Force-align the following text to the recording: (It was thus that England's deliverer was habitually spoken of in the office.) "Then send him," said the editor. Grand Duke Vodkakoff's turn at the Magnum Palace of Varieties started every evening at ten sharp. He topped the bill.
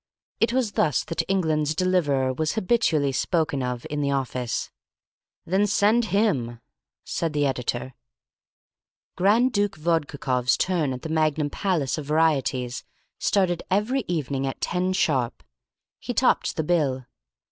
(It 0.39 0.51
was 0.51 0.71
thus 0.71 1.03
that 1.03 1.21
England's 1.27 1.75
deliverer 1.75 2.33
was 2.33 2.53
habitually 2.53 3.11
spoken 3.11 3.61
of 3.61 3.85
in 3.87 4.01
the 4.01 4.09
office.) 4.09 4.71
"Then 5.45 5.67
send 5.67 6.05
him," 6.05 6.59
said 7.03 7.33
the 7.33 7.45
editor. 7.45 7.93
Grand 9.15 9.53
Duke 9.53 9.75
Vodkakoff's 9.77 10.57
turn 10.57 10.91
at 10.91 11.03
the 11.03 11.09
Magnum 11.09 11.51
Palace 11.51 11.99
of 11.99 12.05
Varieties 12.07 12.83
started 13.19 13.61
every 13.69 14.03
evening 14.07 14.47
at 14.47 14.59
ten 14.59 14.91
sharp. 14.91 15.43
He 15.99 16.15
topped 16.15 16.55
the 16.55 16.63
bill. 16.63 17.05